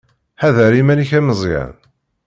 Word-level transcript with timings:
Ḥader 0.41 0.73
iman-ik 0.81 1.11
a 1.17 1.19
Meẓyan. 1.27 1.73